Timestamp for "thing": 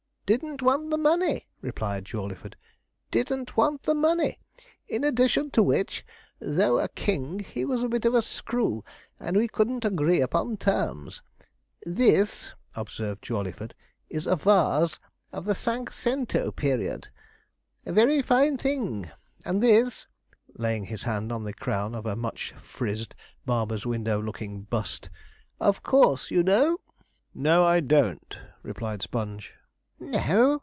18.57-19.11